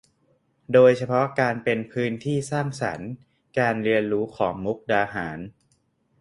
[0.73, 3.09] โดยเฉพาะการเป็นพื้นที่สร้างสรรค์
[3.59, 5.39] การเรียนรู้ของมุกดาหาร